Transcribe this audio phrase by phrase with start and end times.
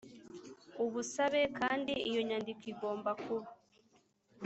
[0.83, 3.49] ubusabe kandi iyo nyandiko igomba kuba